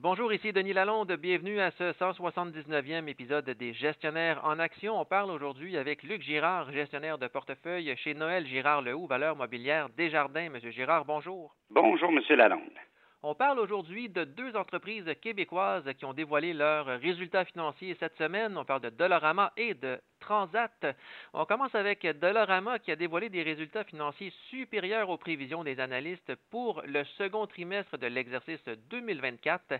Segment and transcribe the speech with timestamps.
[0.00, 1.10] Bonjour, ici Denis Lalonde.
[1.14, 5.00] Bienvenue à ce 179e épisode des Gestionnaires en action.
[5.00, 9.88] On parle aujourd'hui avec Luc Girard, gestionnaire de portefeuille chez Noël Girard Lehoux, valeur mobilière
[9.96, 10.50] Desjardins.
[10.50, 11.52] Monsieur Girard, bonjour.
[11.70, 12.78] Bonjour, Monsieur Lalonde.
[13.24, 18.56] On parle aujourd'hui de deux entreprises québécoises qui ont dévoilé leurs résultats financiers cette semaine.
[18.56, 20.86] On parle de Dolorama et de Transat.
[21.32, 26.32] On commence avec Dolorama qui a dévoilé des résultats financiers supérieurs aux prévisions des analystes
[26.50, 29.74] pour le second trimestre de l'exercice 2024.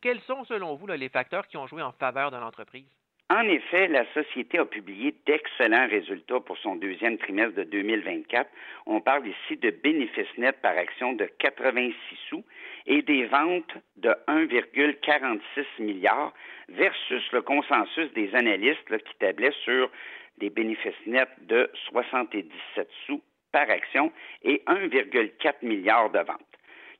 [0.00, 2.90] Quels sont selon vous les facteurs qui ont joué en faveur de l'entreprise?
[3.32, 8.50] En effet, la société a publié d'excellents résultats pour son deuxième trimestre de 2024.
[8.86, 11.94] On parle ici de bénéfices nets par action de 86
[12.28, 12.44] sous
[12.86, 15.40] et des ventes de 1,46
[15.78, 16.34] milliard
[16.70, 19.88] versus le consensus des analystes qui tablait sur
[20.38, 24.10] des bénéfices nets de 77 sous par action
[24.42, 26.40] et 1,4 milliard de ventes.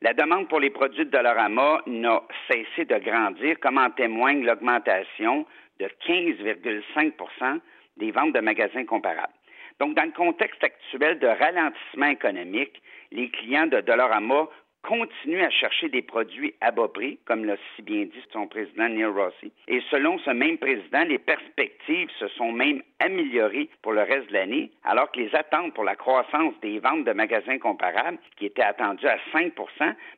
[0.00, 5.44] La demande pour les produits de Dollarama n'a cessé de grandir, comme en témoigne l'augmentation
[5.80, 7.60] de 15,5%
[7.96, 9.32] des ventes de magasins comparables.
[9.80, 14.46] Donc, dans le contexte actuel de ralentissement économique, les clients de Dollarama
[14.82, 18.88] continuent à chercher des produits à bas prix, comme l'a si bien dit son président
[18.88, 19.52] Neil Rossi.
[19.68, 24.34] Et selon ce même président, les perspectives se sont même améliorées pour le reste de
[24.34, 28.62] l'année, alors que les attentes pour la croissance des ventes de magasins comparables, qui étaient
[28.62, 29.52] attendues à 5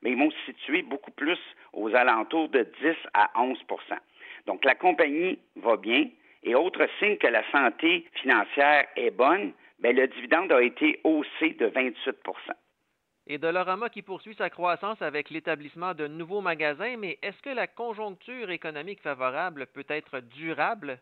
[0.03, 1.39] mais ils vont se situer beaucoup plus
[1.73, 3.59] aux alentours de 10 à 11
[4.47, 6.07] donc, la compagnie va bien.
[6.45, 11.51] Et autre signe que la santé financière est bonne, bien, le dividende a été haussé
[11.51, 12.15] de 28%
[13.27, 17.67] et Dolorama qui poursuit sa croissance avec l'établissement de nouveaux magasins, mais est-ce que la
[17.67, 20.99] conjoncture économique favorable peut être durable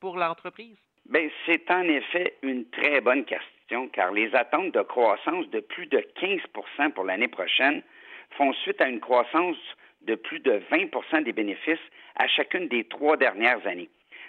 [0.00, 0.76] pour l'entreprise?
[1.06, 5.86] Bien, c'est en effet une très bonne question, car les attentes de croissance de plus
[5.86, 7.82] de 15% pour l'année prochaine
[8.36, 9.56] font suite à une croissance
[10.06, 11.78] de plus de 20% des bénéfices
[12.16, 13.88] à chacune des trois dernières années.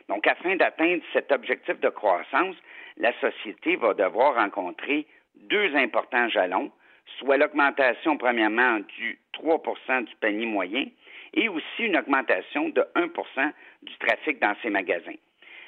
[0.10, 2.56] Donc, afin d'atteindre cet objectif de croissance,
[2.98, 6.72] la société va devoir rencontrer deux importants jalons,
[7.18, 10.86] soit l'augmentation, premièrement, du 3% du panier moyen
[11.34, 13.52] et aussi une augmentation de 1%
[13.84, 15.18] du trafic dans ses magasins.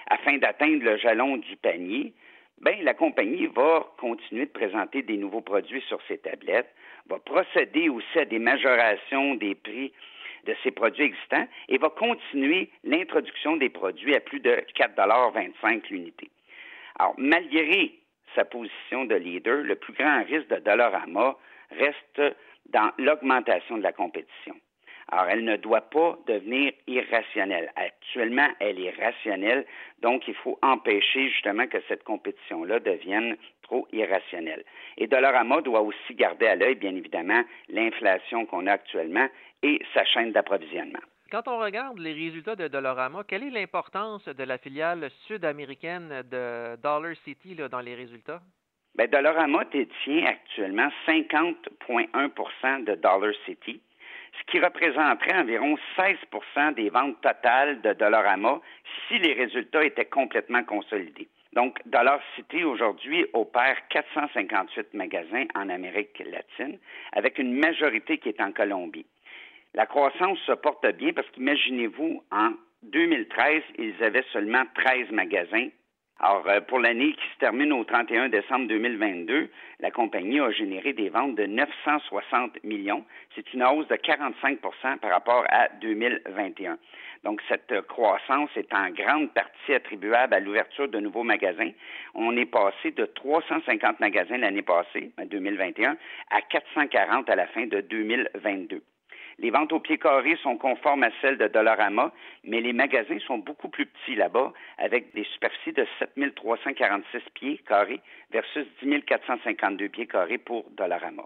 [0.08, 2.14] Afin d'atteindre le jalon du panier,
[2.62, 6.74] ben, la compagnie va continuer de présenter des nouveaux produits sur ses tablettes,
[7.08, 9.92] va procéder aussi à des majorations des prix
[10.46, 16.30] de ses produits existants et va continuer l'introduction des produits à plus de 4,25 l'unité.
[16.98, 17.94] Alors, malgré
[18.36, 21.36] sa position de leader, le plus grand risque de Dollarama
[21.72, 22.22] reste
[22.70, 24.56] dans l'augmentation de la compétition.
[25.12, 27.72] Alors, elle ne doit pas devenir irrationnelle.
[27.76, 29.66] Actuellement, elle est rationnelle,
[30.02, 34.64] donc il faut empêcher justement que cette compétition-là devienne trop irrationnelle.
[34.98, 39.28] Et Dollarama doit aussi garder à l'œil, bien évidemment, l'inflation qu'on a actuellement
[39.62, 41.00] et sa chaîne d'approvisionnement.
[41.32, 46.76] Quand on regarde les résultats de Dollarama, quelle est l'importance de la filiale sud-américaine de
[46.78, 48.42] Dollar City dans les résultats?
[48.96, 53.82] Bien, Dollarama détient actuellement 50,1% de Dollar City
[54.40, 58.60] ce qui représenterait environ 16% des ventes totales de Dollarama
[59.08, 61.28] si les résultats étaient complètement consolidés.
[61.54, 66.78] Donc, Dollar City aujourd'hui opère 458 magasins en Amérique latine,
[67.14, 69.06] avec une majorité qui est en Colombie.
[69.74, 72.52] La croissance se porte bien parce qu'imaginez-vous, en
[72.84, 75.70] 2013, ils avaient seulement 13 magasins
[76.20, 79.50] alors, euh, pour l'année qui se termine au 31 décembre 2022,
[79.82, 83.04] la compagnie a généré des ventes de 960 millions.
[83.36, 86.78] C'est une hausse de 45% par rapport à 2021.
[87.26, 91.72] Donc, cette croissance est en grande partie attribuable à l'ouverture de nouveaux magasins.
[92.14, 95.98] On est passé de 350 magasins l'année passée, en 2021,
[96.32, 98.82] à 440 à la fin de 2022.
[99.38, 102.14] Les ventes au pied carré sont conformes à celles de Dollarama,
[102.46, 107.58] mais les magasins sont beaucoup plus petits là-bas, avec des superficies de 7 346 pieds
[107.68, 108.02] carrés
[108.32, 111.26] versus 10 452 pieds carrés pour Dollarama.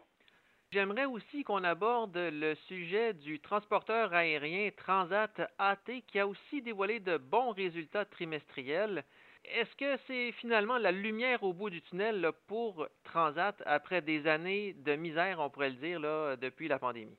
[0.72, 7.00] J'aimerais aussi qu'on aborde le sujet du transporteur aérien Transat AT qui a aussi dévoilé
[7.00, 9.04] de bons résultats trimestriels.
[9.46, 14.74] Est-ce que c'est finalement la lumière au bout du tunnel pour Transat après des années
[14.74, 16.02] de misère, on pourrait le dire,
[16.38, 17.18] depuis la pandémie?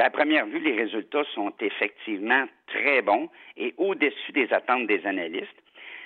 [0.00, 5.06] Ben, à première vue, les résultats sont effectivement très bons et au-dessus des attentes des
[5.06, 5.62] analystes.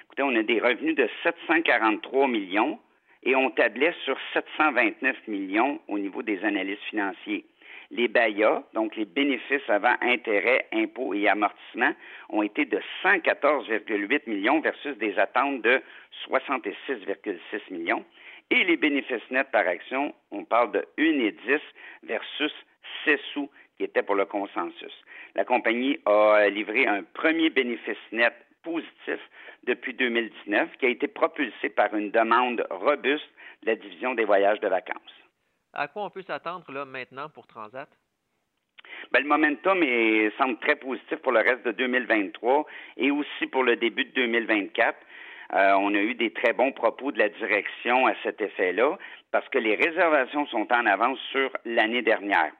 [0.06, 2.80] Écoutez, on a des revenus de 743 millions
[3.22, 7.44] et on tablait sur 729 millions au niveau des analystes financiers.
[7.92, 11.94] Les BAYA, donc les bénéfices avant intérêts, impôts et amortissements,
[12.30, 15.80] ont été de 114,8 millions versus des attentes de
[16.28, 17.38] 66,6
[17.70, 18.04] millions.
[18.50, 21.60] Et les bénéfices nets par action, on parle de 1,10
[22.02, 22.52] versus
[23.04, 24.92] 6 sous qui était pour le consensus.
[25.34, 29.20] La compagnie a livré un premier bénéfice net positif
[29.64, 33.28] depuis 2019 qui a été propulsé par une demande robuste
[33.62, 35.24] de la division des voyages de vacances.
[35.72, 37.88] À quoi on peut s'attendre là maintenant pour Transat?
[39.12, 39.82] Ben, le momentum
[40.38, 42.66] semble très positif pour le reste de 2023
[42.96, 44.96] et aussi pour le début de 2024.
[45.52, 48.98] Euh, on a eu des très bons propos de la direction à cet effet-là
[49.30, 52.52] parce que les réservations sont en avance sur l'année dernière.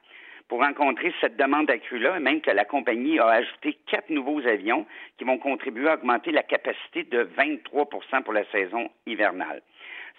[0.47, 4.85] Pour rencontrer cette demande accrue-là, même que la compagnie a ajouté quatre nouveaux avions
[5.17, 9.61] qui vont contribuer à augmenter la capacité de 23% pour la saison hivernale.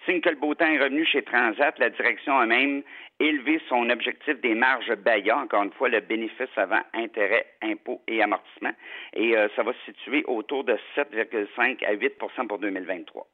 [0.05, 2.83] Signe que le beau temps est revenu chez Transat, la direction a même
[3.19, 8.23] élevé son objectif des marges BAYA, encore une fois, le bénéfice avant intérêt, impôts et
[8.23, 8.73] amortissement,
[9.15, 13.27] et euh, ça va se situer autour de 7,5 à 8% pour 2023.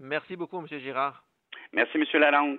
[0.00, 0.66] Merci beaucoup, M.
[0.78, 1.24] Girard.
[1.72, 2.04] Merci, M.
[2.20, 2.58] Lalonde.